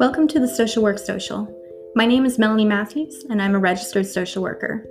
[0.00, 1.46] Welcome to the Social Work Social.
[1.94, 4.82] My name is Melanie Matthews, and I'm a registered social worker.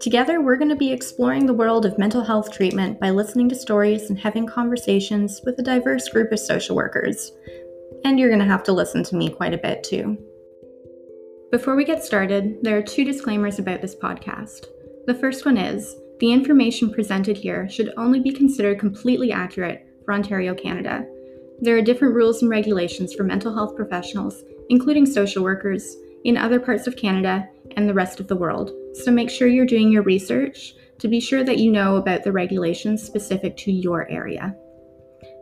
[0.00, 3.54] Together, we're going to be exploring the world of mental health treatment by listening to
[3.54, 7.30] stories and having conversations with a diverse group of social workers.
[8.04, 10.18] And you're going to have to listen to me quite a bit too.
[11.52, 14.66] Before we get started, there are two disclaimers about this podcast.
[15.06, 20.14] The first one is the information presented here should only be considered completely accurate for
[20.14, 21.06] Ontario, Canada.
[21.60, 26.60] There are different rules and regulations for mental health professionals, including social workers, in other
[26.60, 28.72] parts of Canada and the rest of the world.
[28.94, 32.32] So make sure you're doing your research to be sure that you know about the
[32.32, 34.56] regulations specific to your area.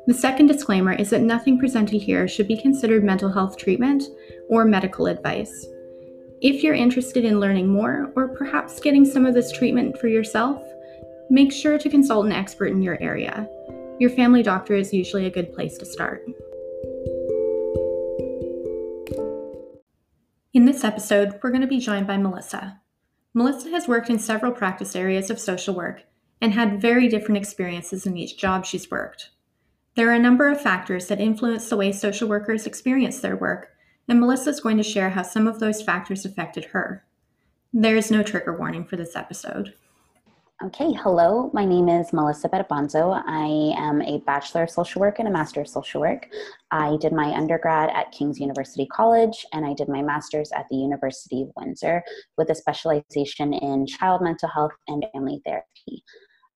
[0.07, 4.05] The second disclaimer is that nothing presented here should be considered mental health treatment
[4.48, 5.66] or medical advice.
[6.41, 10.62] If you're interested in learning more or perhaps getting some of this treatment for yourself,
[11.30, 13.48] make sure to consult an expert in your area.
[13.98, 16.23] Your family doctor is usually a good place to start.
[20.52, 22.82] In this episode, we're going to be joined by Melissa.
[23.32, 26.02] Melissa has worked in several practice areas of social work
[26.43, 29.30] and had very different experiences in each job she's worked.
[29.95, 33.71] There are a number of factors that influence the way social workers experience their work,
[34.09, 37.02] and Melissa is going to share how some of those factors affected her.
[37.73, 39.73] There is no trigger warning for this episode.
[40.65, 41.51] Okay, hello.
[41.52, 43.23] My name is Melissa Betabonzo.
[43.26, 46.29] I am a Bachelor of Social Work and a Master of Social Work.
[46.71, 50.77] I did my undergrad at King's University College and I did my master's at the
[50.77, 52.02] University of Windsor
[52.38, 56.02] with a specialization in child mental health and family therapy.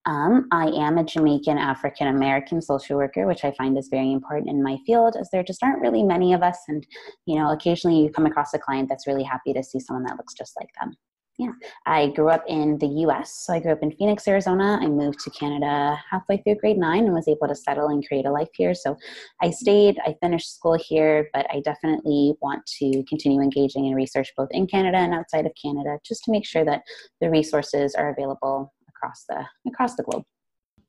[0.06, 4.48] Um, I am a Jamaican African American social worker, which I find is very important
[4.48, 6.56] in my field, as there just aren't really many of us.
[6.68, 6.86] And,
[7.26, 10.16] you know, occasionally you come across a client that's really happy to see someone that
[10.16, 10.96] looks just like them
[11.38, 11.52] yeah,
[11.86, 13.44] I grew up in the US.
[13.46, 14.78] So I grew up in Phoenix, Arizona.
[14.80, 18.26] I moved to Canada halfway through grade nine and was able to settle and create
[18.26, 18.74] a life here.
[18.74, 18.96] So
[19.40, 24.30] I stayed, I finished school here, but I definitely want to continue engaging in research
[24.36, 26.82] both in Canada and outside of Canada just to make sure that
[27.22, 30.24] the resources are available across the across the globe.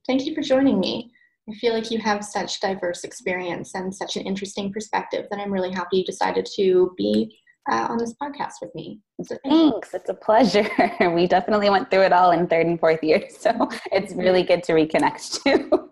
[0.05, 1.11] Thank you for joining me.
[1.49, 5.51] I feel like you have such diverse experience and such an interesting perspective that I'm
[5.51, 8.99] really happy you decided to be uh, on this podcast with me.
[9.23, 9.94] So Thanks.
[9.94, 10.67] It's a pleasure.
[11.13, 13.23] we definitely went through it all in third and fourth year.
[13.29, 15.89] So it's really good to reconnect too.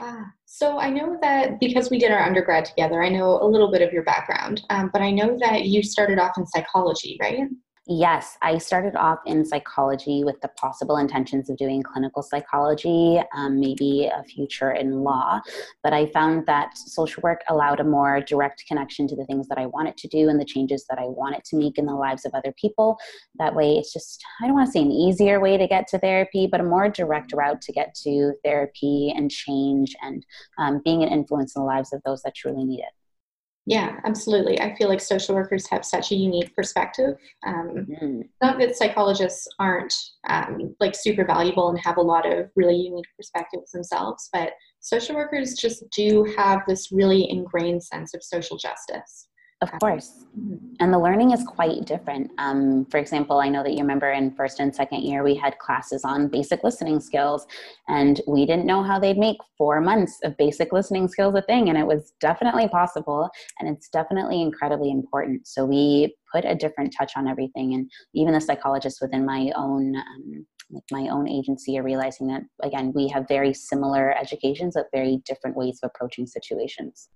[0.00, 3.70] uh, so I know that because we did our undergrad together, I know a little
[3.70, 7.40] bit of your background, um, but I know that you started off in psychology, right?
[7.88, 13.60] Yes, I started off in psychology with the possible intentions of doing clinical psychology, um,
[13.60, 15.40] maybe a future in law.
[15.84, 19.58] But I found that social work allowed a more direct connection to the things that
[19.58, 22.24] I wanted to do and the changes that I wanted to make in the lives
[22.24, 22.98] of other people.
[23.38, 25.98] That way, it's just, I don't want to say an easier way to get to
[26.00, 30.26] therapy, but a more direct route to get to therapy and change and
[30.58, 33.05] um, being an influence in the lives of those that truly need it.
[33.68, 34.60] Yeah, absolutely.
[34.60, 37.16] I feel like social workers have such a unique perspective.
[37.44, 38.20] Um, mm-hmm.
[38.40, 39.92] Not that psychologists aren't
[40.28, 45.16] um, like super valuable and have a lot of really unique perspectives themselves, but social
[45.16, 49.26] workers just do have this really ingrained sense of social justice.
[49.62, 50.26] Of course.
[50.80, 52.30] And the learning is quite different.
[52.36, 55.58] Um, for example, I know that you remember in first and second year, we had
[55.58, 57.46] classes on basic listening skills,
[57.88, 61.70] and we didn't know how they'd make four months of basic listening skills a thing.
[61.70, 65.46] And it was definitely possible, and it's definitely incredibly important.
[65.46, 67.72] So we put a different touch on everything.
[67.72, 72.42] And even the psychologists within my own um, like my own agency are realizing that
[72.64, 77.08] again we have very similar educations but very different ways of approaching situations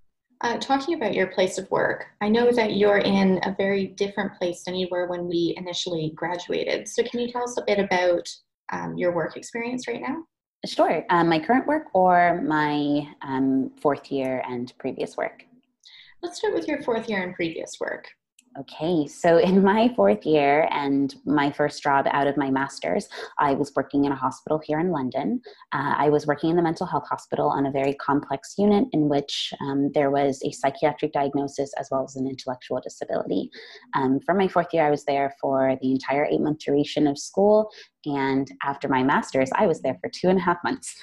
[0.42, 4.34] uh, talking about your place of work, I know that you're in a very different
[4.38, 6.88] place than you were when we initially graduated.
[6.88, 8.28] So, can you tell us a bit about
[8.72, 10.24] um, your work experience right now?
[10.66, 11.04] Sure.
[11.10, 15.44] Um, my current work or my um, fourth year and previous work?
[16.22, 18.08] Let's start with your fourth year and previous work.
[18.59, 23.53] Okay, so in my fourth year and my first job out of my master's, I
[23.53, 25.41] was working in a hospital here in London.
[25.72, 29.08] Uh, I was working in the mental health hospital on a very complex unit in
[29.08, 33.50] which um, there was a psychiatric diagnosis as well as an intellectual disability.
[33.94, 37.19] Um, for my fourth year, I was there for the entire eight month duration of
[37.19, 37.70] school.
[38.05, 40.96] And after my master's, I was there for two and a half months.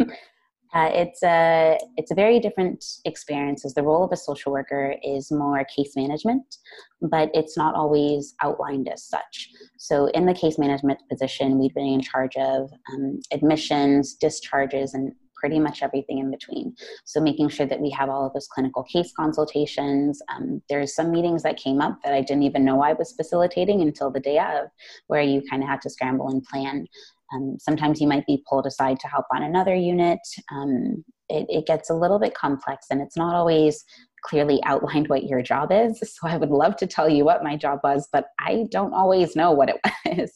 [0.72, 4.94] Uh, it's a it's a very different experience as the role of a social worker
[5.02, 6.58] is more case management
[7.02, 9.50] but it's not always outlined as such.
[9.78, 15.12] So in the case management position we've been in charge of um, admissions discharges and
[15.40, 16.74] pretty much everything in between.
[17.06, 20.20] So making sure that we have all of those clinical case consultations.
[20.28, 23.80] Um, there's some meetings that came up that i didn't even know i was facilitating
[23.80, 24.68] until the day of
[25.06, 26.86] where you kind of had to scramble and plan
[27.32, 30.20] um, sometimes you might be pulled aside to help on another unit.
[30.52, 33.84] Um, it, it, gets a little bit complex and it's not always
[34.24, 36.00] clearly outlined what your job is.
[36.00, 39.36] So I would love to tell you what my job was, but I don't always
[39.36, 39.76] know what it
[40.18, 40.32] was.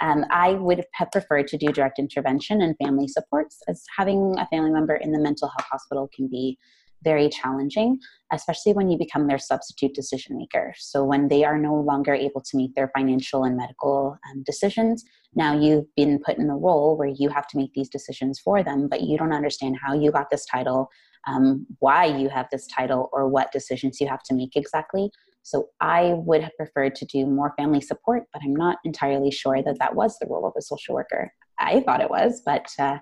[0.00, 4.46] Um, I would have preferred to do direct intervention and family supports, as having a
[4.46, 6.56] family member in the mental health hospital can be
[7.02, 7.98] very challenging,
[8.32, 10.74] especially when you become their substitute decision maker.
[10.78, 15.04] So, when they are no longer able to make their financial and medical um, decisions,
[15.34, 18.62] now you've been put in a role where you have to make these decisions for
[18.62, 20.88] them, but you don't understand how you got this title,
[21.26, 25.10] um, why you have this title, or what decisions you have to make exactly.
[25.42, 29.62] So, I would have preferred to do more family support, but I'm not entirely sure
[29.62, 31.32] that that was the role of a social worker.
[31.58, 32.98] I thought it was, but uh,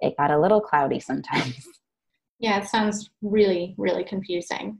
[0.00, 1.66] it got a little cloudy sometimes.
[2.38, 4.78] Yeah, it sounds really, really confusing.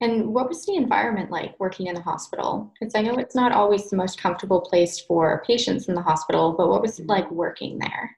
[0.00, 2.72] And what was the environment like working in the hospital?
[2.78, 6.54] Because I know it's not always the most comfortable place for patients in the hospital,
[6.56, 8.16] but what was it like working there?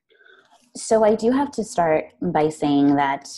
[0.76, 3.28] So I do have to start by saying that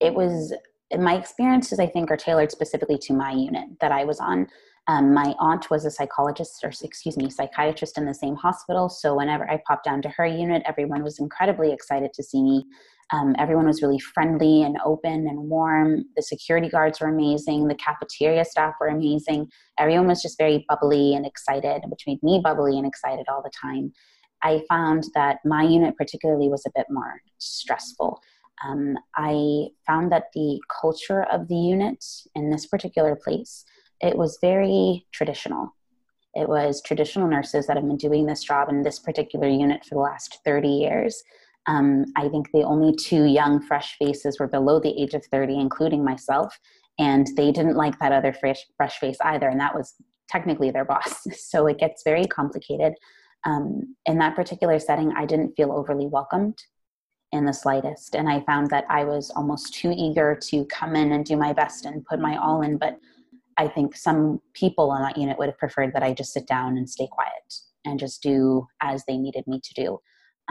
[0.00, 0.52] it was
[0.98, 4.46] my experiences, I think, are tailored specifically to my unit that I was on.
[4.86, 8.88] Um, my aunt was a psychologist, or excuse me, psychiatrist in the same hospital.
[8.88, 12.66] So whenever I popped down to her unit, everyone was incredibly excited to see me.
[13.12, 16.04] Um, everyone was really friendly and open and warm.
[16.16, 17.66] The security guards were amazing.
[17.66, 19.48] The cafeteria staff were amazing.
[19.78, 23.50] Everyone was just very bubbly and excited, which made me bubbly and excited all the
[23.60, 23.92] time.
[24.42, 28.20] I found that my unit, particularly, was a bit more stressful.
[28.64, 32.04] Um, I found that the culture of the unit
[32.34, 33.64] in this particular place
[34.00, 35.74] it was very traditional.
[36.34, 39.96] It was traditional nurses that have been doing this job in this particular unit for
[39.96, 41.22] the last 30 years.
[41.66, 45.58] Um, I think the only two young, fresh faces were below the age of 30,
[45.58, 46.58] including myself,
[46.98, 49.94] and they didn't like that other fresh, fresh face either, and that was
[50.28, 51.26] technically their boss.
[51.34, 52.94] So it gets very complicated.
[53.44, 56.58] Um, in that particular setting, I didn't feel overly welcomed
[57.32, 61.12] in the slightest, and I found that I was almost too eager to come in
[61.12, 62.76] and do my best and put my all in.
[62.76, 62.98] But
[63.56, 66.76] I think some people on that unit would have preferred that I just sit down
[66.76, 67.54] and stay quiet
[67.84, 69.98] and just do as they needed me to do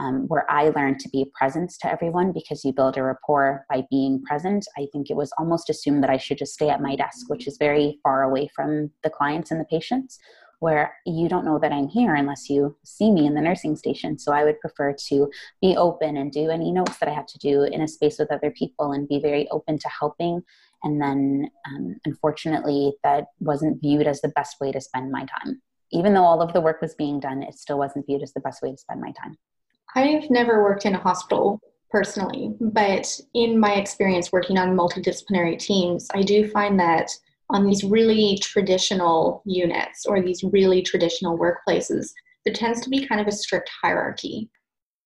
[0.00, 3.84] um, where I learned to be presence to everyone because you build a rapport by
[3.90, 4.66] being present.
[4.78, 7.46] I think it was almost assumed that I should just stay at my desk, which
[7.46, 10.18] is very far away from the clients and the patients,
[10.60, 14.18] where you don't know that I'm here unless you see me in the nursing station.
[14.18, 15.30] So I would prefer to
[15.60, 18.32] be open and do any notes that I have to do in a space with
[18.32, 20.42] other people and be very open to helping.
[20.82, 25.60] And then, um, unfortunately, that wasn't viewed as the best way to spend my time.
[25.92, 28.40] Even though all of the work was being done, it still wasn't viewed as the
[28.40, 29.36] best way to spend my time.
[29.94, 31.60] I've never worked in a hospital
[31.90, 37.10] personally, but in my experience working on multidisciplinary teams, I do find that
[37.50, 42.10] on these really traditional units or these really traditional workplaces,
[42.44, 44.48] there tends to be kind of a strict hierarchy.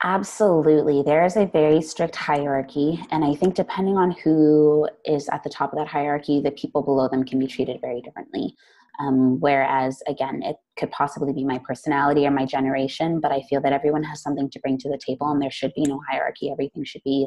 [0.02, 1.02] Absolutely.
[1.02, 3.02] There is a very strict hierarchy.
[3.10, 6.82] And I think depending on who is at the top of that hierarchy, the people
[6.82, 8.54] below them can be treated very differently.
[9.00, 13.60] Um, whereas, again, it could possibly be my personality or my generation, but I feel
[13.62, 16.50] that everyone has something to bring to the table and there should be no hierarchy.
[16.50, 17.26] Everything should be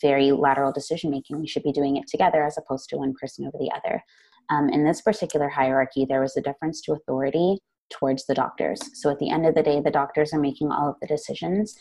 [0.00, 1.40] very lateral decision making.
[1.40, 4.02] We should be doing it together as opposed to one person over the other.
[4.50, 7.58] Um, in this particular hierarchy, there was a difference to authority
[7.90, 8.80] towards the doctors.
[8.94, 11.76] So at the end of the day, the doctors are making all of the decisions,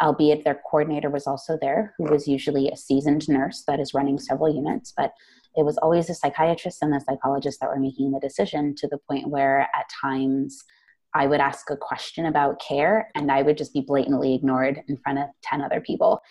[0.00, 4.18] albeit their coordinator was also there, who was usually a seasoned nurse that is running
[4.18, 4.92] several units.
[4.96, 5.12] But
[5.58, 8.98] it was always the psychiatrist and the psychologist that were making the decision to the
[9.10, 10.62] point where at times
[11.14, 14.96] I would ask a question about care and I would just be blatantly ignored in
[14.98, 16.22] front of 10 other people.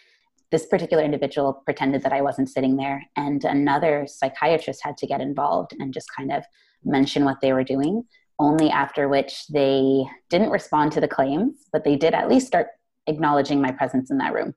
[0.50, 5.20] This particular individual pretended that I wasn't sitting there, and another psychiatrist had to get
[5.20, 6.46] involved and just kind of
[6.86, 8.04] mention what they were doing.
[8.40, 12.68] Only after which they didn't respond to the claims, but they did at least start
[13.08, 14.54] acknowledging my presence in that room.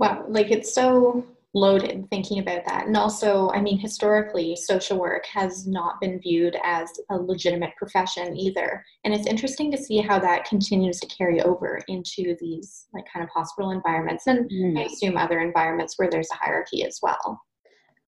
[0.00, 2.86] Wow, like it's so loaded thinking about that.
[2.86, 8.36] And also, I mean, historically, social work has not been viewed as a legitimate profession
[8.36, 8.84] either.
[9.04, 13.22] And it's interesting to see how that continues to carry over into these like kind
[13.22, 14.78] of hospital environments and mm.
[14.78, 17.40] I assume other environments where there's a hierarchy as well.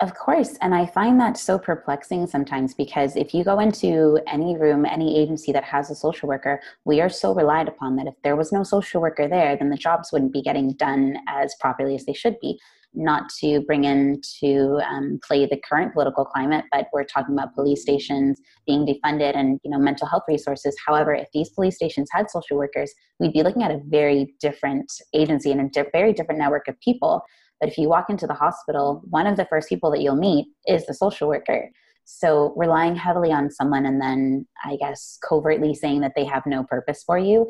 [0.05, 0.59] Of course.
[0.61, 5.19] And I find that so perplexing sometimes because if you go into any room, any
[5.19, 8.53] agency that has a social worker, we are so relied upon that if there was
[8.53, 12.13] no social worker there, then the jobs wouldn't be getting done as properly as they
[12.13, 12.61] should be
[12.93, 17.55] not to bring in to um, play the current political climate, but we're talking about
[17.55, 20.77] police stations being defunded and you know mental health resources.
[20.87, 24.93] However, if these police stations had social workers, we'd be looking at a very different
[25.15, 27.23] agency and a di- very different network of people.
[27.61, 30.47] But if you walk into the hospital, one of the first people that you'll meet
[30.67, 31.71] is the social worker.
[32.05, 36.65] So relying heavily on someone and then I guess covertly saying that they have no
[36.65, 37.49] purpose for you,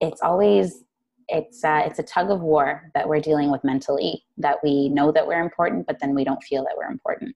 [0.00, 0.84] it's always
[1.28, 5.12] it's uh, it's a tug of war that we're dealing with mentally that we know
[5.12, 7.34] that we're important but then we don't feel that we're important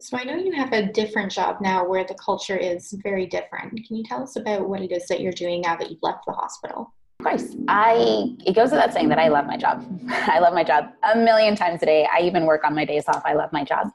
[0.00, 3.70] So I know you have a different job now where the culture is very different.
[3.86, 6.24] Can you tell us about what it is that you're doing now that you've left
[6.26, 6.92] the hospital?
[7.22, 7.54] Of course.
[7.68, 9.86] I it goes without saying that I love my job.
[10.08, 12.08] I love my job a million times a day.
[12.12, 13.22] I even work on my days off.
[13.24, 13.90] I love my job.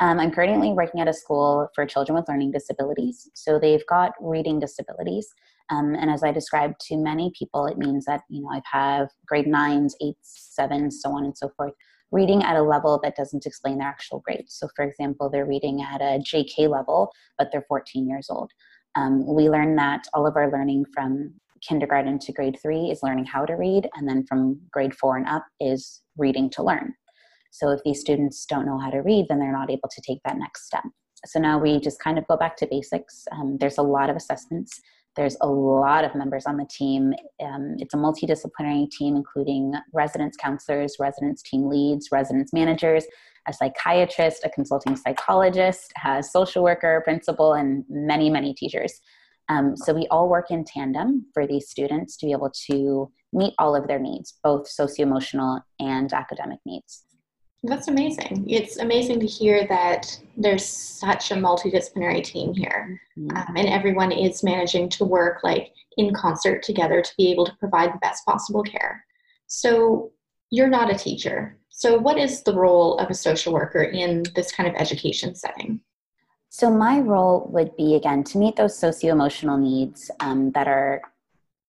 [0.00, 3.30] Um, I'm currently working at a school for children with learning disabilities.
[3.34, 5.32] So they've got reading disabilities.
[5.70, 9.10] Um, and as I described to many people, it means that, you know, I've have
[9.28, 11.74] grade nines, eights, sevens, so on and so forth,
[12.10, 14.54] reading at a level that doesn't explain their actual grades.
[14.54, 18.50] So for example, they're reading at a JK level, but they're 14 years old.
[18.96, 21.34] Um, we learn that all of our learning from
[21.66, 25.28] kindergarten to grade three is learning how to read, and then from grade four and
[25.28, 26.94] up is reading to learn.
[27.50, 30.20] So if these students don't know how to read, then they're not able to take
[30.24, 30.84] that next step.
[31.26, 33.24] So now we just kind of go back to basics.
[33.32, 34.80] Um, there's a lot of assessments.
[35.14, 37.12] There's a lot of members on the team.
[37.44, 43.04] Um, it's a multidisciplinary team, including residence counselors, residence team leads, residence managers,
[43.46, 49.00] a psychiatrist, a consulting psychologist, a social worker, principal, and many, many teachers.
[49.52, 53.54] Um, so we all work in tandem for these students to be able to meet
[53.58, 57.04] all of their needs, both socio-emotional and academic needs.
[57.64, 58.44] That's amazing.
[58.48, 63.36] It's amazing to hear that there's such a multidisciplinary team here, mm-hmm.
[63.36, 67.56] um, and everyone is managing to work like in concert together to be able to
[67.60, 69.04] provide the best possible care.
[69.46, 70.10] So,
[70.50, 71.56] you're not a teacher.
[71.68, 75.80] So, what is the role of a social worker in this kind of education setting?
[76.54, 81.00] So, my role would be again to meet those socio emotional needs um, that are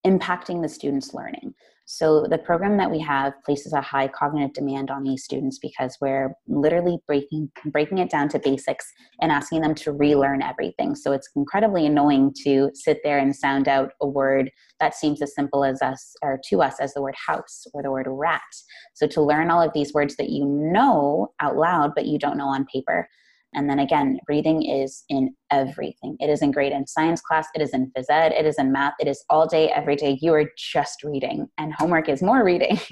[0.06, 1.54] impacting the student's learning.
[1.86, 5.98] So the program that we have places a high cognitive demand on these students because
[6.02, 8.86] we're literally breaking breaking it down to basics
[9.22, 10.96] and asking them to relearn everything.
[10.96, 15.34] So it's incredibly annoying to sit there and sound out a word that seems as
[15.34, 18.42] simple as us or to us as the word house or the word rat.
[18.96, 22.38] So to learn all of these words that you know out loud but you don't
[22.38, 23.08] know on paper
[23.54, 26.18] and then again, reading is in everything.
[26.20, 28.72] It is in grade and science class, it is in phys ed, it is in
[28.72, 30.18] math, it is all day, every day.
[30.22, 32.80] You are just reading, and homework is more reading.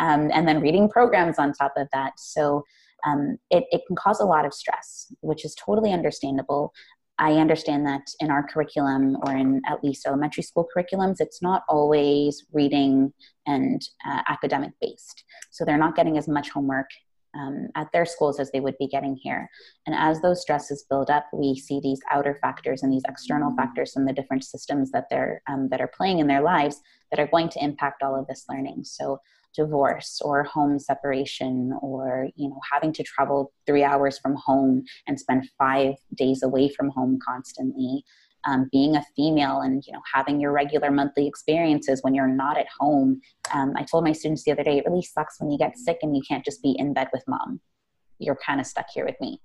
[0.00, 2.12] um, and then reading programs on top of that.
[2.18, 2.64] So
[3.06, 6.72] um, it, it can cause a lot of stress, which is totally understandable.
[7.18, 11.62] I understand that in our curriculum, or in at least elementary school curriculums, it's not
[11.68, 13.12] always reading
[13.46, 15.22] and uh, academic based.
[15.50, 16.88] So they're not getting as much homework
[17.34, 19.48] um, at their schools as they would be getting here.
[19.86, 23.92] And as those stresses build up, we see these outer factors and these external factors
[23.92, 27.26] from the different systems that they're um, that are playing in their lives that are
[27.26, 28.84] going to impact all of this learning.
[28.84, 29.20] So
[29.54, 35.18] divorce or home separation or you know having to travel three hours from home and
[35.18, 38.04] spend five days away from home constantly
[38.46, 42.58] um, being a female and you know having your regular monthly experiences when you're not
[42.58, 43.20] at home.
[43.52, 45.98] Um, i told my students the other day it really sucks when you get sick
[46.02, 47.60] and you can't just be in bed with mom.
[48.18, 49.40] You're kind of stuck here with me.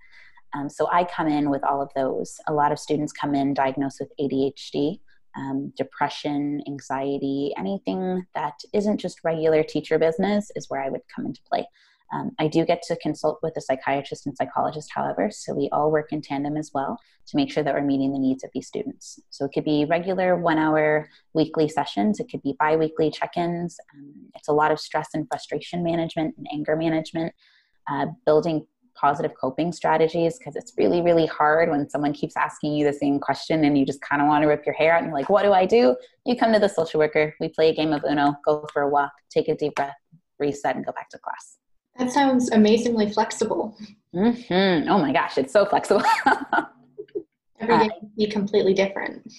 [0.53, 2.37] Um, so i come in with all of those.
[2.47, 4.99] A lot of students come in diagnosed with adhd
[5.35, 11.25] um, depression, anxiety, anything that isn't just regular teacher business is where I would come
[11.25, 11.67] into play.
[12.15, 15.91] Um, I do get to consult with a psychiatrist and psychologist, however, so we all
[15.91, 18.67] work in tandem as well to make sure that we're meeting the needs of these
[18.67, 19.19] students.
[19.31, 23.35] So it could be regular one hour weekly sessions, it could be bi weekly check
[23.35, 23.77] ins.
[23.93, 27.33] Um, it's a lot of stress and frustration management and anger management,
[27.89, 32.85] uh, building positive coping strategies because it's really, really hard when someone keeps asking you
[32.85, 35.07] the same question and you just kind of want to rip your hair out and
[35.07, 35.97] you're like, what do I do?
[36.25, 38.89] You come to the social worker, we play a game of Uno, go for a
[38.89, 39.97] walk, take a deep breath,
[40.39, 41.57] reset, and go back to class.
[41.97, 43.77] That sounds amazingly flexible.
[44.13, 44.89] Mm-hmm.
[44.89, 46.03] Oh my gosh, it's so flexible.
[47.59, 49.31] Every day can be completely different.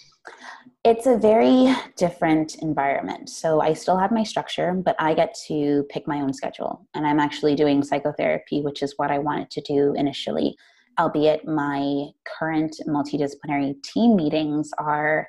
[0.85, 3.29] It's a very different environment.
[3.29, 6.87] So I still have my structure, but I get to pick my own schedule.
[6.95, 10.57] And I'm actually doing psychotherapy, which is what I wanted to do initially.
[10.99, 12.07] Albeit my
[12.39, 15.29] current multidisciplinary team meetings are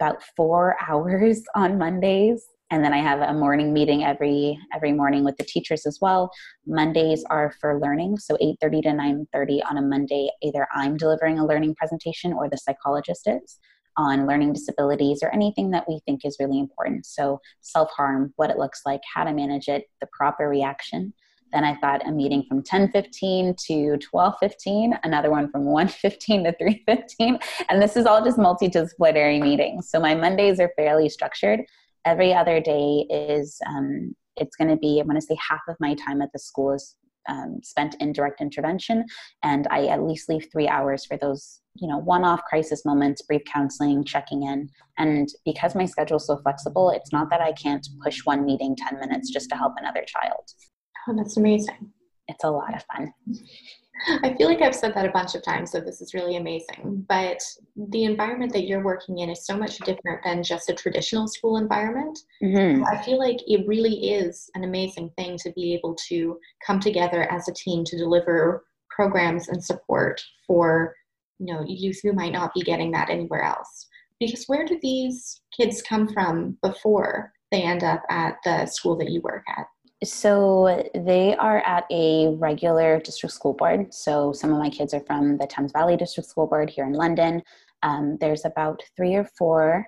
[0.00, 5.24] about four hours on Mondays and then i have a morning meeting every every morning
[5.24, 6.30] with the teachers as well.
[6.66, 11.46] Mondays are for learning so 8.30 to 9.30 on a monday either i'm delivering a
[11.46, 13.58] learning presentation or the psychologist is
[13.96, 17.06] on learning disabilities or anything that we think is really important.
[17.06, 21.12] So self-harm what it looks like how to manage it the proper reaction.
[21.52, 27.38] Then I've got a meeting from 10:15 to 12:15, another one from 1:15 to 3:15,
[27.70, 29.88] and this is all just multidisciplinary meetings.
[29.88, 31.64] So my Mondays are fairly structured
[32.06, 35.76] every other day is um, it's going to be i'm going to say half of
[35.80, 36.96] my time at the school is
[37.28, 39.04] um, spent in direct intervention.
[39.42, 43.42] And i at least leave three hours for those you know one-off crisis moments brief
[43.52, 44.70] counseling checking in.
[44.96, 48.76] And because my schedule is so flexible it's not that i can't push one meeting
[48.76, 50.44] 10 minutes just to help another child.
[51.08, 51.92] Oh that's amazing.
[52.28, 53.12] It's a lot of fun
[54.22, 57.04] I feel like I've said that a bunch of times, so this is really amazing.
[57.08, 57.42] But
[57.76, 61.56] the environment that you're working in is so much different than just a traditional school
[61.56, 62.18] environment.
[62.42, 62.84] Mm-hmm.
[62.84, 67.30] I feel like it really is an amazing thing to be able to come together
[67.30, 70.94] as a team to deliver programs and support for
[71.38, 73.86] you know youth who might not be getting that anywhere else.
[74.18, 79.10] Because where do these kids come from before they end up at the school that
[79.10, 79.66] you work at?
[80.04, 83.94] So they are at a regular district school board.
[83.94, 86.92] So some of my kids are from the Thames Valley District School Board here in
[86.92, 87.42] London.
[87.82, 89.86] Um, there's about three or four,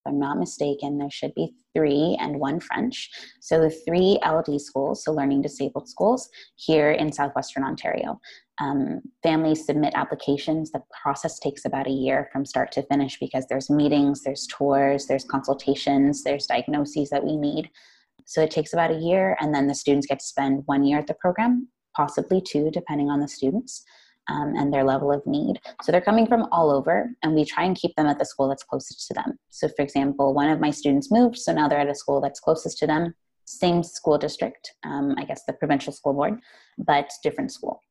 [0.00, 3.10] if I'm not mistaken, there should be three and one French.
[3.40, 8.18] So the three LD schools, so learning disabled schools here in southwestern Ontario.
[8.60, 10.70] Um, families submit applications.
[10.70, 15.06] The process takes about a year from start to finish because there's meetings, there's tours,
[15.06, 17.70] there's consultations, there's diagnoses that we need.
[18.30, 20.98] So it takes about a year, and then the students get to spend one year
[21.00, 23.84] at the program, possibly two, depending on the students.
[24.28, 25.58] Um, and their level of need.
[25.82, 28.48] So they're coming from all over, and we try and keep them at the school
[28.48, 29.36] that's closest to them.
[29.48, 32.38] So, for example, one of my students moved, so now they're at a school that's
[32.38, 33.14] closest to them,
[33.46, 36.38] same school district, um, I guess the provincial school board,
[36.78, 37.82] but different school.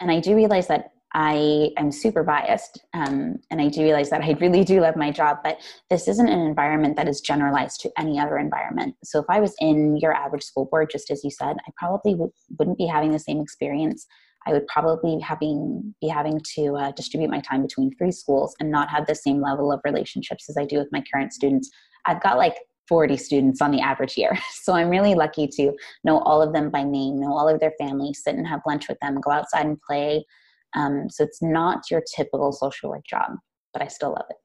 [0.00, 4.20] And I do realize that I am super biased, um, and I do realize that
[4.20, 5.58] I really do love my job, but
[5.88, 8.96] this isn't an environment that is generalized to any other environment.
[9.02, 12.12] So if I was in your average school board, just as you said, I probably
[12.12, 14.06] w- wouldn't be having the same experience.
[14.46, 18.70] I would probably having be having to uh, distribute my time between three schools and
[18.70, 21.70] not have the same level of relationships as I do with my current students.
[22.04, 22.56] I've got like
[22.90, 24.38] 40 students on the average year.
[24.52, 27.72] So I'm really lucky to know all of them by name, know all of their
[27.80, 30.26] families, sit and have lunch with them, go outside and play,
[30.76, 33.32] um, so it's not your typical social work job,
[33.72, 34.36] but I still love it.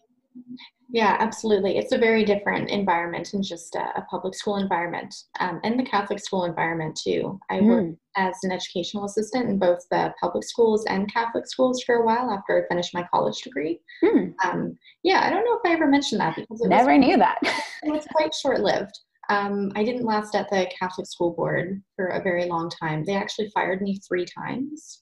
[0.94, 1.78] Yeah, absolutely.
[1.78, 5.86] It's a very different environment than just a, a public school environment um, and the
[5.86, 7.40] Catholic school environment too.
[7.50, 7.66] I mm.
[7.66, 12.06] worked as an educational assistant in both the public schools and Catholic schools for a
[12.06, 13.80] while after I finished my college degree.
[14.04, 14.34] Mm.
[14.44, 17.38] Um, yeah, I don't know if I ever mentioned that because never knew that.
[17.84, 19.00] it was quite short lived.
[19.30, 23.06] Um, I didn't last at the Catholic school board for a very long time.
[23.06, 25.01] They actually fired me three times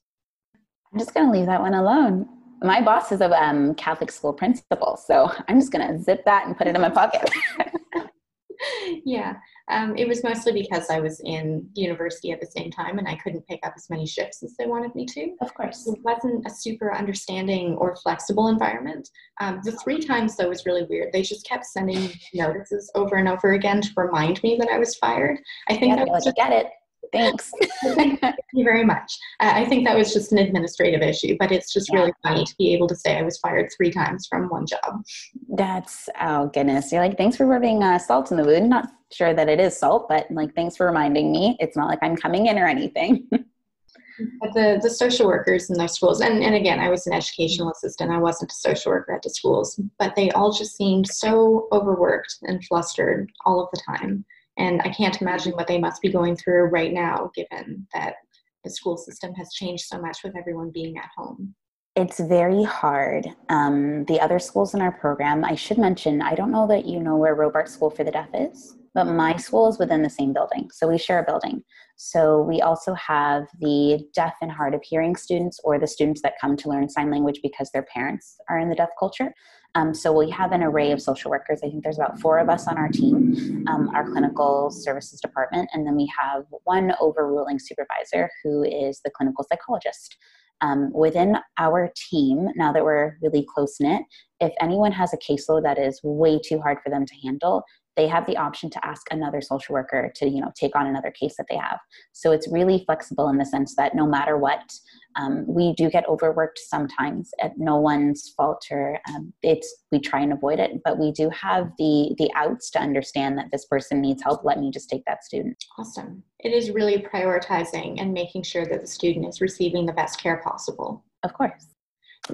[0.91, 2.28] I'm just going to leave that one alone.
[2.62, 6.45] My boss is a um, Catholic school principal, so I'm just going to zip that
[6.45, 7.30] and put it in my pocket.
[9.06, 9.36] yeah,
[9.69, 13.15] um, it was mostly because I was in university at the same time and I
[13.15, 15.36] couldn't pick up as many shifts as they wanted me to.
[15.41, 15.88] Of course.
[15.88, 19.08] It wasn't a super understanding or flexible environment.
[19.39, 21.13] Um, the three times, though, was really weird.
[21.13, 24.95] They just kept sending notices over and over again to remind me that I was
[24.95, 25.39] fired.
[25.67, 26.67] I think yeah, that was just, get it.
[27.12, 27.51] Thanks.
[27.83, 28.21] Thank
[28.53, 29.17] you very much.
[29.39, 31.99] I think that was just an administrative issue, but it's just yeah.
[31.99, 35.03] really funny to be able to say I was fired three times from one job.
[35.49, 36.91] That's, oh goodness.
[36.91, 38.69] You're like, thanks for rubbing uh, salt in the wound.
[38.69, 41.57] Not sure that it is salt, but like, thanks for reminding me.
[41.59, 43.27] It's not like I'm coming in or anything.
[44.53, 48.12] the, the social workers in those schools, and, and again, I was an educational assistant.
[48.12, 52.35] I wasn't a social worker at the schools, but they all just seemed so overworked
[52.43, 54.25] and flustered all of the time.
[54.57, 58.15] And I can't imagine what they must be going through right now, given that
[58.63, 61.55] the school system has changed so much with everyone being at home.
[61.95, 63.27] It's very hard.
[63.49, 66.99] Um, the other schools in our program, I should mention, I don't know that you
[66.99, 70.33] know where Robarts School for the Deaf is, but my school is within the same
[70.33, 70.69] building.
[70.71, 71.63] So we share a building.
[72.01, 76.35] So we also have the deaf and hard of hearing students or the students that
[76.39, 79.33] come to learn sign language because their parents are in the deaf culture.
[79.75, 81.59] Um, so we have an array of social workers.
[81.62, 85.69] I think there's about four of us on our team, um, our clinical services department,
[85.73, 90.15] and then we have one overruling supervisor who is the clinical psychologist.
[90.62, 94.03] Um, within our team, now that we're really close knit,
[94.39, 97.63] if anyone has a caseload that is way too hard for them to handle,
[97.99, 101.12] they have the option to ask another social worker to you know take on another
[101.12, 101.79] case that they have.
[102.13, 104.71] So it's really flexible in the sense that no matter what
[105.17, 110.21] um, we do get overworked sometimes at no one's fault or um, it's we try
[110.21, 113.99] and avoid it but we do have the the outs to understand that this person
[113.99, 114.45] needs help.
[114.45, 115.62] Let me just take that student.
[115.77, 116.23] Awesome.
[116.39, 120.38] It is really prioritizing and making sure that the student is receiving the best care
[120.41, 121.03] possible.
[121.23, 121.65] Of course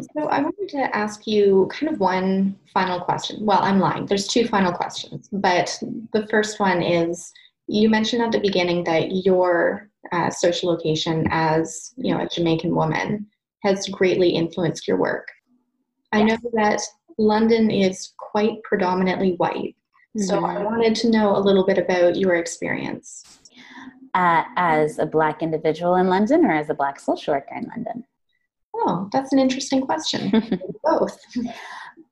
[0.01, 3.45] so I wanted to ask you kind of one final question.
[3.45, 4.05] Well, I'm lying.
[4.05, 5.77] There's two final questions, but
[6.13, 7.31] the first one is
[7.67, 12.75] you mentioned at the beginning that your uh, social location as you know a Jamaican
[12.75, 13.27] woman
[13.63, 15.27] has greatly influenced your work.
[16.11, 16.81] I know that
[17.17, 19.75] London is quite predominantly white,
[20.17, 20.21] mm-hmm.
[20.21, 20.65] so I mm-hmm.
[20.65, 23.23] wanted to know a little bit about your experience.
[24.13, 28.05] Uh, as a black individual in London or as a black social worker in London?
[28.85, 30.31] Oh, that's an interesting question.
[30.83, 31.19] Both.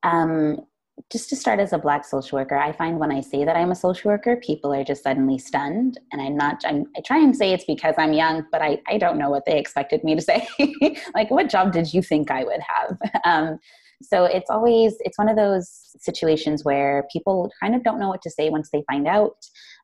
[0.04, 0.66] Um,
[1.12, 3.72] just to start as a black social worker i find when i say that i'm
[3.72, 6.00] a social worker people are just suddenly stunned.
[6.12, 9.00] And i'm not I'm, i try and say it's because i'm young but I, I
[9.00, 10.48] don't know what they expected me to say.
[11.16, 12.98] Like what job did you think i would have?
[13.26, 13.60] Um,
[14.02, 18.22] so it's always it's one of those situations where people kind of don't know what
[18.24, 19.38] to say once they find out.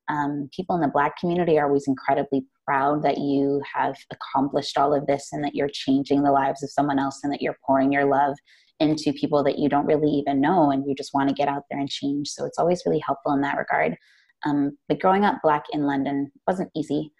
[0.09, 4.93] Um, people in the black community are always incredibly proud that you have accomplished all
[4.93, 7.91] of this and that you're changing the lives of someone else and that you're pouring
[7.91, 8.35] your love
[8.79, 11.63] into people that you don't really even know and you just want to get out
[11.71, 12.29] there and change.
[12.29, 13.97] So it's always really helpful in that regard.
[14.45, 17.11] Um, but growing up black in London wasn't easy.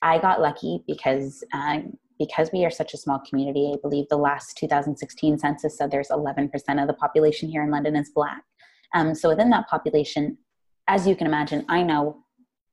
[0.00, 1.80] I got lucky because uh,
[2.18, 3.72] because we are such a small community.
[3.74, 6.48] I believe the last 2016 census said there's 11%
[6.80, 8.42] of the population here in London is black.
[8.94, 10.38] Um, so within that population,
[10.88, 12.24] as you can imagine, I know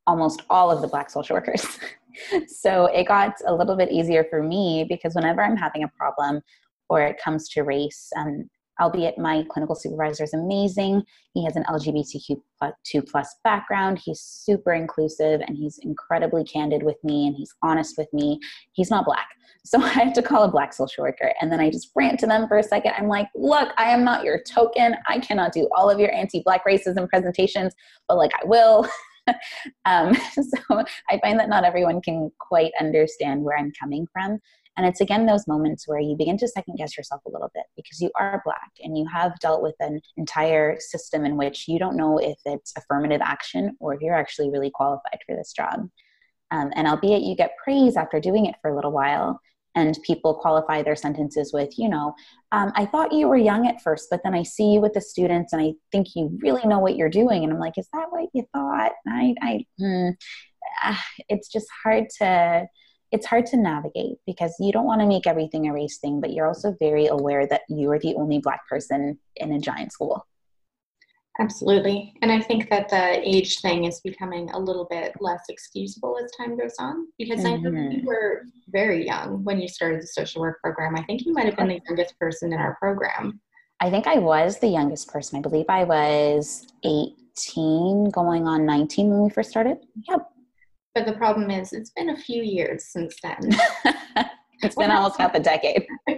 [0.07, 1.65] almost all of the black social workers.
[2.47, 6.41] so it got a little bit easier for me because whenever I'm having a problem
[6.89, 8.09] or it comes to race.
[8.17, 8.49] Um,
[8.81, 11.03] albeit my clinical supervisor is amazing.
[11.33, 13.99] He has an LGBTQ2 plus background.
[14.03, 18.39] He's super inclusive and he's incredibly candid with me and he's honest with me.
[18.73, 19.27] He's not black.
[19.65, 21.31] So I have to call a black social worker.
[21.39, 22.95] And then I just rant to them for a second.
[22.97, 24.97] I'm like, look, I am not your token.
[25.07, 27.73] I cannot do all of your anti-black racism presentations,
[28.09, 28.85] but like I will.
[29.85, 34.39] um, so I find that not everyone can quite understand where I'm coming from.
[34.75, 37.65] And it's again those moments where you begin to second guess yourself a little bit
[37.75, 41.77] because you are Black and you have dealt with an entire system in which you
[41.77, 45.87] don't know if it's affirmative action or if you're actually really qualified for this job.
[46.49, 49.39] Um, and albeit you get praise after doing it for a little while,
[49.75, 52.13] and people qualify their sentences with, you know,
[52.51, 55.01] um, I thought you were young at first, but then I see you with the
[55.01, 57.43] students and I think you really know what you're doing.
[57.43, 58.91] And I'm like, is that what you thought?
[59.07, 60.09] I, I, hmm.
[60.83, 60.95] uh,
[61.29, 62.67] it's just hard to
[63.13, 66.33] it's hard to navigate because you don't want to make everything a race thing, but
[66.33, 70.25] you're also very aware that you are the only black person in a giant school.
[71.39, 72.13] Absolutely.
[72.21, 76.31] And I think that the age thing is becoming a little bit less excusable as
[76.31, 77.47] time goes on because mm-hmm.
[77.47, 78.05] I know you mm-hmm.
[78.05, 80.95] were very young when you started the social work program.
[80.95, 83.39] I think you might have been the youngest person in our program.
[83.79, 85.39] I think I was the youngest person.
[85.39, 89.77] I believe I was 18 going on 19 when we first started.
[90.07, 90.29] Yep.
[90.93, 93.39] But the problem is, it's been a few years since then.
[94.61, 95.87] it's been almost half a decade.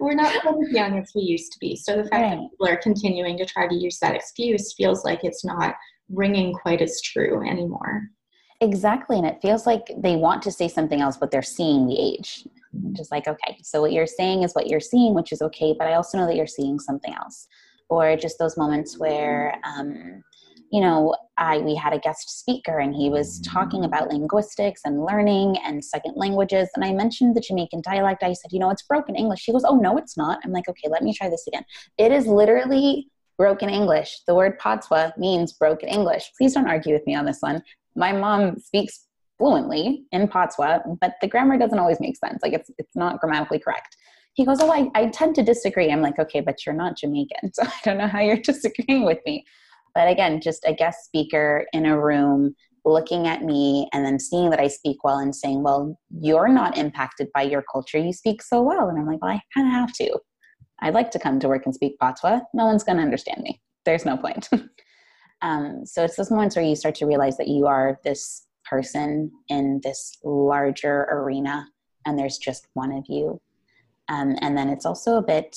[0.00, 1.76] We're not quite as young as we used to be.
[1.76, 2.30] So the fact right.
[2.30, 5.74] that people are continuing to try to use that excuse feels like it's not
[6.08, 8.02] ringing quite as true anymore.
[8.60, 9.18] Exactly.
[9.18, 12.46] And it feels like they want to say something else, but they're seeing the age.
[12.92, 15.88] Just like, okay, so what you're saying is what you're seeing, which is okay, but
[15.88, 17.48] I also know that you're seeing something else.
[17.88, 20.22] Or just those moments where, um,
[20.72, 25.04] you know, I we had a guest speaker and he was talking about linguistics and
[25.04, 26.68] learning and second languages.
[26.74, 28.22] And I mentioned the Jamaican dialect.
[28.22, 29.40] I said, you know, it's broken English.
[29.40, 30.38] She goes, oh no, it's not.
[30.44, 31.64] I'm like, okay, let me try this again.
[31.98, 34.20] It is literally broken English.
[34.26, 36.32] The word patois means broken English.
[36.38, 37.62] Please don't argue with me on this one.
[37.94, 39.06] My mom speaks
[39.38, 42.38] fluently in patois, but the grammar doesn't always make sense.
[42.42, 43.96] Like it's it's not grammatically correct.
[44.34, 45.90] He goes, Oh, I, I tend to disagree.
[45.90, 47.50] I'm like, okay, but you're not Jamaican.
[47.54, 49.44] So I don't know how you're disagreeing with me.
[49.96, 52.54] But again, just a guest speaker in a room
[52.84, 56.76] looking at me and then seeing that I speak well and saying, Well, you're not
[56.76, 57.96] impacted by your culture.
[57.96, 58.90] You speak so well.
[58.90, 60.18] And I'm like, Well, I kind of have to.
[60.82, 62.40] I'd like to come to work and speak Patois.
[62.52, 63.58] No one's going to understand me.
[63.86, 64.50] There's no point.
[65.40, 69.30] um, so it's those moments where you start to realize that you are this person
[69.48, 71.66] in this larger arena
[72.04, 73.40] and there's just one of you.
[74.10, 75.56] Um, and then it's also a bit,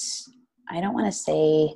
[0.70, 1.74] I don't want to say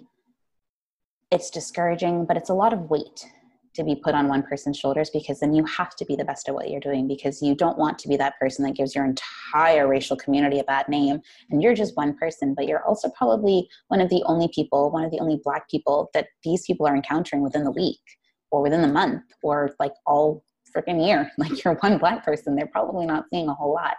[1.33, 3.25] it's discouraging, but it's a lot of weight
[3.73, 6.47] to be put on one person's shoulders because then you have to be the best
[6.47, 9.03] at what you're doing because you don't want to be that person that gives your
[9.03, 11.19] entire racial community a bad name
[11.49, 15.03] and you're just one person but you're also probably one of the only people one
[15.03, 17.97] of the only black people that these people are encountering within the week
[18.51, 20.43] or within the month or like all
[20.75, 21.31] freaking year.
[21.37, 22.55] Like you're one black person.
[22.55, 23.95] They're probably not seeing a whole lot.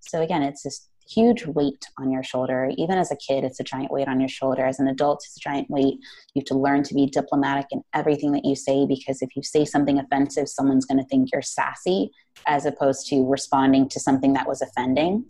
[0.00, 2.70] So again it's just huge weight on your shoulder.
[2.76, 4.64] Even as a kid, it's a giant weight on your shoulder.
[4.64, 5.98] As an adult, it's a giant weight.
[6.34, 9.42] You have to learn to be diplomatic in everything that you say because if you
[9.42, 12.10] say something offensive, someone's going to think you're sassy
[12.46, 15.24] as opposed to responding to something that was offending.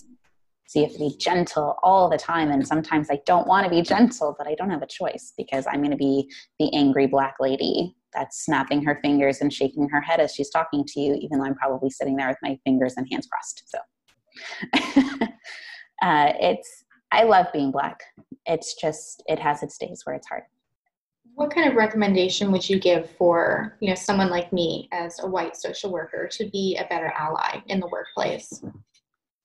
[0.67, 2.51] So you have to be gentle all the time.
[2.51, 5.67] And sometimes I don't want to be gentle, but I don't have a choice because
[5.67, 10.01] I'm going to be the angry black lady that's snapping her fingers and shaking her
[10.01, 12.95] head as she's talking to you, even though I'm probably sitting there with my fingers
[12.97, 13.63] and hands crossed.
[13.67, 13.79] So
[16.03, 18.01] uh, it's I love being black.
[18.47, 20.43] It's just it has its days where it's hard.
[21.35, 25.27] What kind of recommendation would you give for you know someone like me as a
[25.27, 28.63] white social worker to be a better ally in the workplace?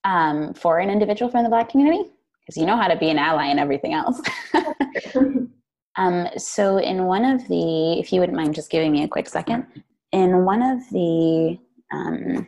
[0.06, 2.10] Um, for an individual from the black community,
[2.42, 4.22] because you know how to be an ally in everything else.
[5.96, 9.30] Um, so, in one of the, if you wouldn't mind just giving me a quick
[9.30, 9.66] second,
[10.12, 11.58] in one of the
[11.92, 12.48] um,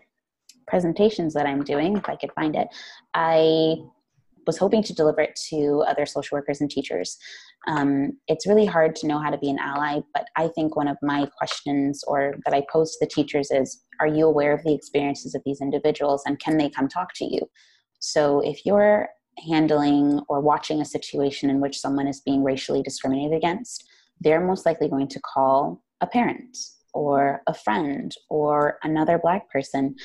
[0.67, 2.67] presentations that I'm doing, if I could find it,
[3.13, 3.77] I
[4.45, 7.17] was hoping to deliver it to other social workers and teachers.
[7.67, 10.87] Um, it's really hard to know how to be an ally, but I think one
[10.87, 14.63] of my questions or that I pose to the teachers is Are you aware of
[14.63, 17.41] the experiences of these individuals and can they come talk to you?
[17.99, 19.09] So if you're
[19.49, 23.85] handling or watching a situation in which someone is being racially discriminated against,
[24.21, 26.57] they're most likely going to call a parent
[26.93, 29.95] or a friend or another black person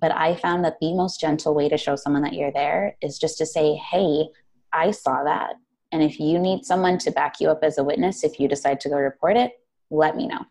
[0.00, 3.18] but I found that the most gentle way to show someone that you're there is
[3.18, 4.26] just to say, hey,
[4.72, 5.54] I saw that.
[5.92, 8.80] And if you need someone to back you up as a witness, if you decide
[8.80, 9.52] to go report it,
[9.90, 10.44] let me know.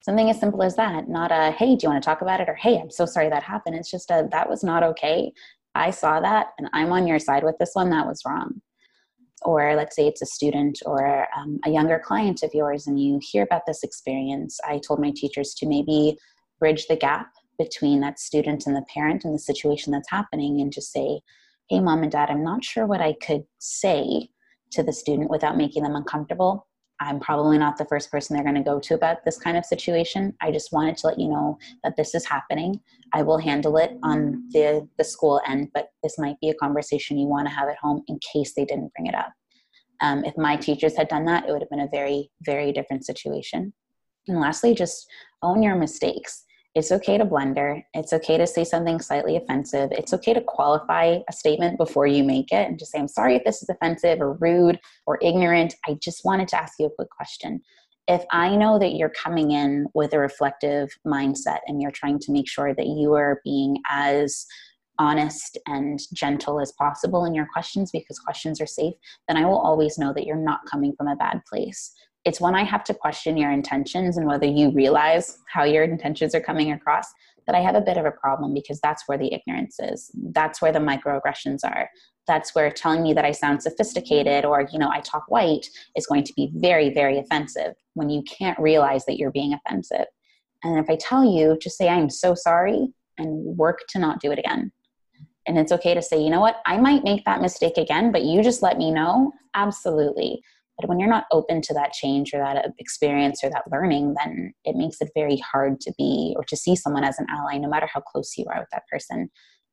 [0.00, 2.48] Something as simple as that, not a, hey, do you want to talk about it?
[2.48, 3.74] Or, hey, I'm so sorry that happened.
[3.74, 5.32] It's just a, that was not okay.
[5.74, 7.90] I saw that and I'm on your side with this one.
[7.90, 8.60] That was wrong.
[9.42, 13.18] Or let's say it's a student or um, a younger client of yours and you
[13.20, 14.60] hear about this experience.
[14.64, 16.16] I told my teachers to maybe
[16.60, 20.72] bridge the gap between that student and the parent and the situation that's happening and
[20.72, 21.20] just say,
[21.68, 24.28] hey, mom and dad, I'm not sure what I could say
[24.72, 26.66] to the student without making them uncomfortable.
[27.00, 29.64] I'm probably not the first person they're going to go to about this kind of
[29.64, 30.34] situation.
[30.40, 32.80] I just wanted to let you know that this is happening.
[33.12, 37.18] I will handle it on the, the school end, but this might be a conversation
[37.18, 39.32] you want to have at home in case they didn't bring it up.
[40.00, 43.04] Um, if my teachers had done that, it would have been a very, very different
[43.04, 43.72] situation.
[44.28, 45.06] And lastly, just
[45.42, 46.44] own your mistakes.
[46.74, 47.84] It's okay to blunder.
[47.94, 49.92] It's okay to say something slightly offensive.
[49.92, 53.36] It's okay to qualify a statement before you make it and just say, I'm sorry
[53.36, 55.74] if this is offensive or rude or ignorant.
[55.86, 57.60] I just wanted to ask you a quick question.
[58.08, 62.32] If I know that you're coming in with a reflective mindset and you're trying to
[62.32, 64.44] make sure that you are being as
[64.98, 68.94] honest and gentle as possible in your questions because questions are safe,
[69.28, 72.54] then I will always know that you're not coming from a bad place it's when
[72.54, 76.72] I have to question your intentions and whether you realize how your intentions are coming
[76.72, 77.06] across
[77.46, 80.10] that I have a bit of a problem because that's where the ignorance is.
[80.32, 81.90] That's where the microaggressions are.
[82.26, 86.06] That's where telling me that I sound sophisticated or, you know, I talk white is
[86.06, 90.06] going to be very, very offensive when you can't realize that you're being offensive.
[90.62, 94.32] And if I tell you, just say, I'm so sorry and work to not do
[94.32, 94.72] it again.
[95.46, 98.22] And it's okay to say, you know what, I might make that mistake again, but
[98.22, 99.32] you just let me know.
[99.54, 100.40] Absolutely.
[100.78, 104.14] But when you're not open to that change or that uh, experience or that learning,
[104.22, 107.58] then it makes it very hard to be or to see someone as an ally,
[107.58, 109.30] no matter how close you are with that person.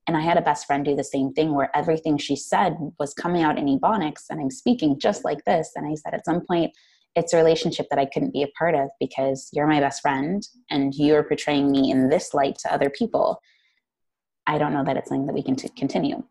[0.08, 3.14] And I had a best friend do the same thing where everything she said was
[3.14, 5.72] coming out in Ebonics, and I'm speaking just like this.
[5.76, 6.72] And I said, at some point,
[7.16, 10.42] it's a relationship that I couldn't be a part of because you're my best friend
[10.70, 13.40] and you're portraying me in this light to other people.
[14.48, 16.24] I don't know that it's something that we can t- continue.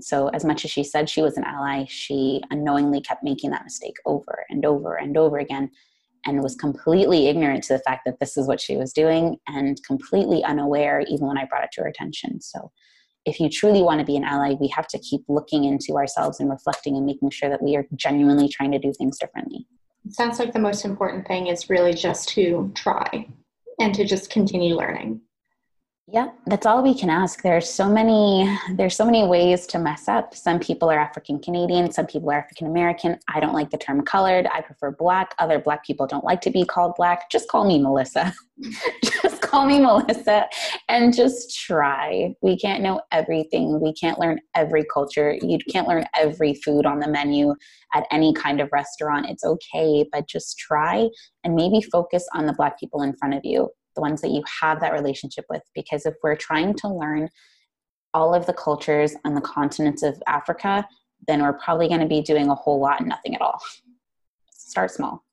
[0.00, 3.64] So, as much as she said she was an ally, she unknowingly kept making that
[3.64, 5.70] mistake over and over and over again
[6.24, 9.80] and was completely ignorant to the fact that this is what she was doing and
[9.86, 12.40] completely unaware even when I brought it to her attention.
[12.40, 12.70] So,
[13.24, 16.40] if you truly want to be an ally, we have to keep looking into ourselves
[16.40, 19.66] and reflecting and making sure that we are genuinely trying to do things differently.
[20.10, 23.26] Sounds like the most important thing is really just to try
[23.80, 25.20] and to just continue learning.
[26.08, 27.42] Yeah, that's all we can ask.
[27.42, 30.36] There's so many there's so many ways to mess up.
[30.36, 33.18] Some people are African Canadian, some people are African American.
[33.26, 34.46] I don't like the term colored.
[34.46, 35.34] I prefer black.
[35.40, 37.28] Other black people don't like to be called black.
[37.28, 38.32] Just call me Melissa.
[39.02, 40.46] just call me Melissa
[40.88, 42.32] and just try.
[42.40, 43.80] We can't know everything.
[43.80, 45.36] We can't learn every culture.
[45.42, 47.52] You can't learn every food on the menu
[47.94, 49.26] at any kind of restaurant.
[49.28, 51.08] It's okay, but just try
[51.42, 54.42] and maybe focus on the black people in front of you the ones that you
[54.60, 55.62] have that relationship with.
[55.74, 57.28] Because if we're trying to learn
[58.14, 60.86] all of the cultures and the continents of Africa,
[61.26, 63.60] then we're probably going to be doing a whole lot and nothing at all.
[64.50, 65.24] Start small.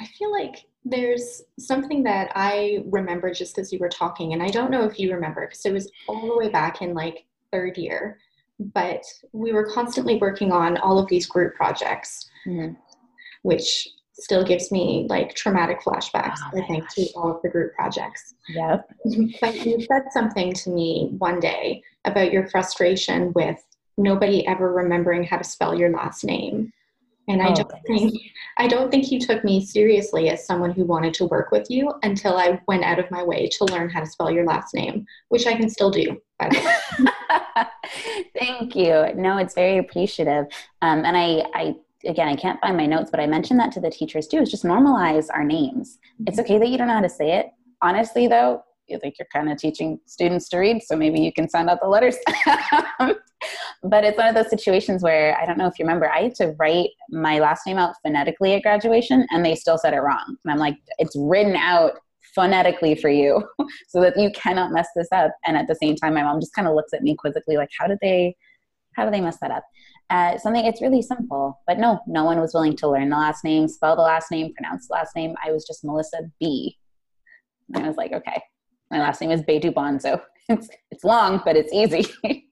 [0.00, 4.48] I feel like there's something that I remember just as you were talking, and I
[4.48, 7.78] don't know if you remember because it was all the way back in like third
[7.78, 8.18] year,
[8.58, 12.74] but we were constantly working on all of these group projects, mm-hmm.
[13.42, 16.94] which still gives me like traumatic flashbacks, oh I think, gosh.
[16.94, 18.34] to all of the group projects.
[18.48, 18.88] Yep.
[19.40, 23.60] But you said something to me one day about your frustration with
[23.96, 26.72] nobody ever remembering how to spell your last name.
[27.26, 28.14] And I oh, don't think
[28.58, 31.90] I don't think you took me seriously as someone who wanted to work with you
[32.02, 35.06] until I went out of my way to learn how to spell your last name,
[35.30, 37.66] which I can still do, by the way.
[38.38, 39.06] Thank you.
[39.14, 40.46] No, it's very appreciative.
[40.82, 41.74] Um, and I, I
[42.06, 44.50] again, I can't find my notes, but I mentioned that to the teachers too, is
[44.50, 45.98] just normalize our names.
[46.26, 46.40] It's mm-hmm.
[46.40, 47.46] okay that you don't know how to say it.
[47.82, 51.48] Honestly, though, you think you're kind of teaching students to read, so maybe you can
[51.48, 52.16] send out the letters.
[53.82, 56.34] but it's one of those situations where I don't know if you remember, I had
[56.36, 60.36] to write my last name out phonetically at graduation, and they still said it wrong.
[60.44, 61.92] And I'm like, it's written out
[62.34, 63.42] phonetically for you
[63.88, 65.32] so that you cannot mess this up.
[65.46, 67.70] And at the same time, my mom just kind of looks at me quizzically, like,
[67.78, 68.36] how did they,
[68.96, 69.64] how do they mess that up?
[70.10, 73.44] Uh, something it's really simple, but no, no one was willing to learn the last
[73.44, 75.34] name, spell the last name, pronounce the last name.
[75.44, 76.76] I was just Melissa B.
[77.74, 78.42] And I was like, okay,
[78.90, 82.06] my last name is Beidubon, so it's it's long, but it's easy.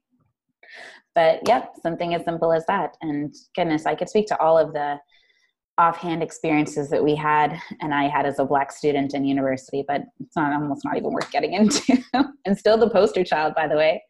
[1.15, 2.97] but yep, something as simple as that.
[3.01, 4.97] And goodness, I could speak to all of the
[5.77, 10.03] offhand experiences that we had and I had as a black student in university, but
[10.19, 12.03] it's not almost not even worth getting into.
[12.45, 14.03] and still the poster child, by the way.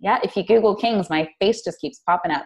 [0.00, 2.44] Yeah, if you Google Kings, my face just keeps popping up.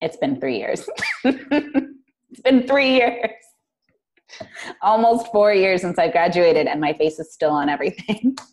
[0.00, 0.88] It's been three years.
[1.24, 3.30] it's been three years.
[4.82, 8.36] Almost four years since I graduated, and my face is still on everything.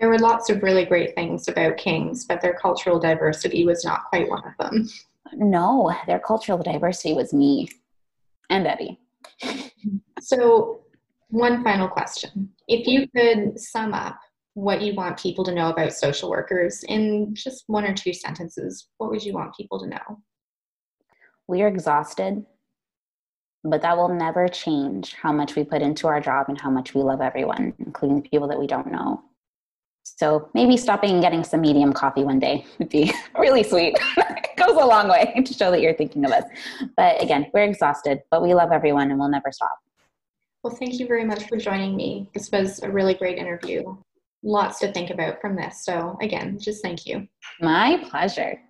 [0.00, 4.04] There were lots of really great things about Kings, but their cultural diversity was not
[4.10, 4.88] quite one of them.
[5.34, 7.68] No, their cultural diversity was me
[8.50, 8.98] and Eddie.
[10.20, 10.80] So,
[11.28, 12.50] one final question.
[12.66, 14.18] If you could sum up
[14.54, 18.88] what you want people to know about social workers in just one or two sentences,
[18.98, 20.22] what would you want people to know?
[21.48, 22.46] We are exhausted,
[23.64, 26.94] but that will never change how much we put into our job and how much
[26.94, 29.22] we love everyone, including the people that we don't know.
[30.04, 33.96] So maybe stopping and getting some medium coffee one day would be really sweet.
[34.16, 36.44] it goes a long way to show that you're thinking of us.
[36.96, 39.76] But again, we're exhausted, but we love everyone and we'll never stop.
[40.62, 42.28] Well, thank you very much for joining me.
[42.34, 43.96] This was a really great interview.
[44.44, 45.84] Lots to think about from this.
[45.84, 47.26] So, again, just thank you.
[47.60, 48.60] My pleasure.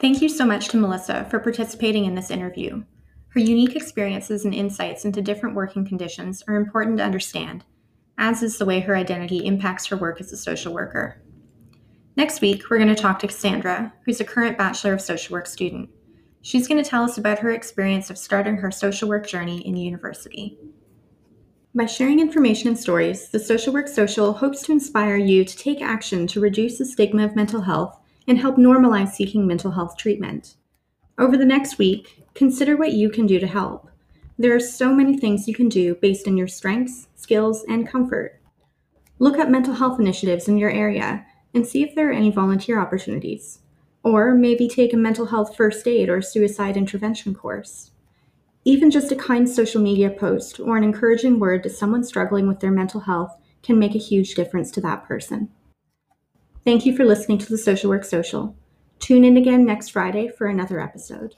[0.00, 2.84] Thank you so much to Melissa for participating in this interview.
[3.28, 7.64] Her unique experiences and insights into different working conditions are important to understand
[8.18, 11.20] as is the way her identity impacts her work as a social worker.
[12.16, 15.46] Next week, we're going to talk to Cassandra, who's a current Bachelor of Social Work
[15.46, 15.90] student.
[16.42, 19.76] She's going to tell us about her experience of starting her social work journey in
[19.76, 20.58] university.
[21.76, 25.82] By sharing information and stories, the Social Work Social hopes to inspire you to take
[25.82, 30.54] action to reduce the stigma of mental health and help normalize seeking mental health treatment.
[31.18, 33.90] Over the next week, consider what you can do to help.
[34.38, 38.40] There are so many things you can do based on your strengths, skills, and comfort.
[39.18, 42.80] Look up mental health initiatives in your area and see if there are any volunteer
[42.80, 43.58] opportunities.
[44.04, 47.90] Or maybe take a mental health first aid or suicide intervention course.
[48.66, 52.60] Even just a kind social media post or an encouraging word to someone struggling with
[52.60, 55.50] their mental health can make a huge difference to that person.
[56.64, 58.56] Thank you for listening to the Social Work Social.
[59.00, 61.34] Tune in again next Friday for another episode.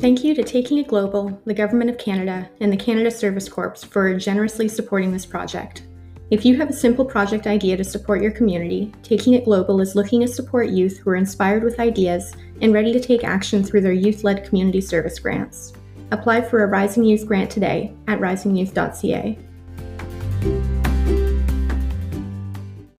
[0.00, 4.68] Thank you to TakingITGlobal, the Government of Canada, and the Canada Service Corps for generously
[4.68, 5.84] supporting this project.
[6.28, 10.28] If you have a simple project idea to support your community, TakingITGlobal is looking to
[10.28, 14.24] support youth who are inspired with ideas and ready to take action through their youth
[14.24, 15.72] led community service grants.
[16.10, 19.38] Apply for a Rising Youth grant today at risingyouth.ca.